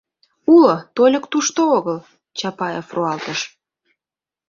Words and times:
—Уло, 0.53 0.75
только 0.95 1.25
тушто 1.31 1.61
огыл,— 1.77 1.99
Чапаев 2.37 2.87
руалтыш. 2.95 3.39